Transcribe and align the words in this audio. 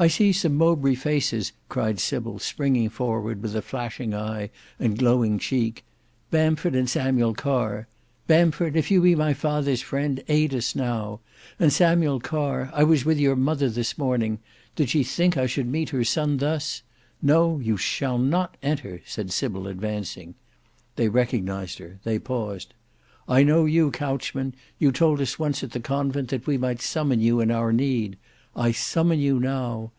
"I 0.00 0.06
see 0.08 0.32
some 0.32 0.54
Mowbray 0.56 0.94
faces," 0.94 1.52
cried 1.68 2.00
Sybil 2.00 2.38
springing 2.38 2.88
forward, 2.88 3.42
with 3.42 3.54
a 3.54 3.60
flashing 3.60 4.14
eye 4.14 4.48
and 4.78 4.96
glowing 4.98 5.38
cheek. 5.38 5.84
"Bamford 6.30 6.74
and 6.74 6.88
Samuel 6.88 7.34
Carr: 7.34 7.86
Bamford, 8.26 8.76
if 8.76 8.90
you 8.90 9.02
be 9.02 9.14
my 9.14 9.34
father's 9.34 9.82
friend, 9.82 10.24
aid 10.26 10.54
us 10.54 10.74
now; 10.74 11.20
and 11.58 11.70
Samuel 11.70 12.18
Carr, 12.18 12.70
I 12.72 12.82
was 12.82 13.04
with 13.04 13.18
your 13.18 13.36
mother 13.36 13.68
this 13.68 13.98
morning: 13.98 14.38
did 14.74 14.88
she 14.88 15.04
think 15.04 15.36
I 15.36 15.44
should 15.44 15.66
meet 15.66 15.90
her 15.90 16.02
son 16.02 16.38
thus? 16.38 16.82
No, 17.20 17.58
you 17.58 17.76
shall 17.76 18.16
not 18.16 18.56
enter," 18.62 19.02
said 19.04 19.30
Sybil 19.30 19.66
advancing. 19.66 20.34
They 20.96 21.10
recognised 21.10 21.78
her, 21.78 21.98
they 22.04 22.18
paused. 22.18 22.72
"I 23.28 23.42
know 23.42 23.66
you, 23.66 23.90
Couchman; 23.90 24.54
you 24.78 24.92
told 24.92 25.20
us 25.20 25.38
once 25.38 25.62
at 25.62 25.72
the 25.72 25.78
Convent 25.80 26.28
that 26.28 26.46
we 26.46 26.56
might 26.56 26.80
summon 26.80 27.20
you 27.20 27.40
in 27.40 27.50
our 27.50 27.70
need. 27.70 28.16
I 28.56 28.72
summon 28.72 29.20
you 29.20 29.38
now. 29.38 29.92